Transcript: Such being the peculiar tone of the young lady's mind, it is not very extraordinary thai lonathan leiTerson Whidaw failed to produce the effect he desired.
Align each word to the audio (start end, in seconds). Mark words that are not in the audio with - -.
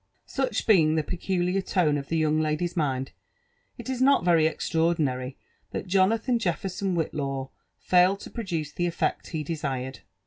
Such 0.25 0.65
being 0.65 0.95
the 0.95 1.03
peculiar 1.03 1.61
tone 1.61 1.95
of 1.95 2.07
the 2.07 2.17
young 2.17 2.39
lady's 2.39 2.75
mind, 2.75 3.11
it 3.77 3.87
is 3.87 4.01
not 4.01 4.25
very 4.25 4.47
extraordinary 4.47 5.37
thai 5.71 5.81
lonathan 5.93 6.39
leiTerson 6.39 6.95
Whidaw 6.95 7.49
failed 7.77 8.19
to 8.21 8.31
produce 8.31 8.71
the 8.71 8.87
effect 8.87 9.27
he 9.27 9.43
desired. 9.43 9.99